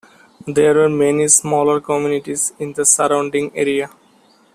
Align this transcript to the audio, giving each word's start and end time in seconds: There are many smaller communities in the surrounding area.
There 0.47 0.83
are 0.83 0.89
many 0.89 1.27
smaller 1.27 1.79
communities 1.79 2.53
in 2.57 2.73
the 2.73 2.85
surrounding 2.87 3.55
area. 3.55 3.91